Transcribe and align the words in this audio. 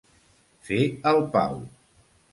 Fer 0.69 0.79
el 1.11 1.23
pau. 1.37 1.61